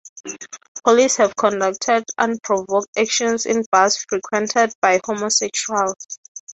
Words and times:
Police 0.83 1.17
have 1.17 1.35
conducted 1.35 2.05
unprovoked 2.17 2.87
actions 2.97 3.45
in 3.45 3.63
bars 3.71 3.97
frequented 4.09 4.73
by 4.81 4.99
homosexuals. 5.05 6.17